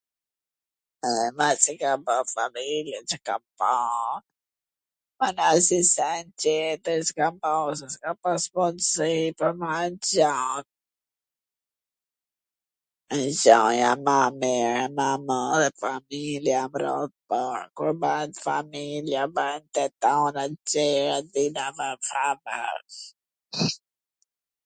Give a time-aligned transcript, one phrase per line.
[1.37, 3.75] masi ka ba familje qw ka ba...
[5.25, 9.73] ene asnji sen tjetwr s ka ma, se s ka pas mundsi me ba...
[13.41, 17.59] gjaja ma mir, ma e madhe familja n radh t par.
[17.77, 21.27] Kur bahet familja bahen tw tana gjerat...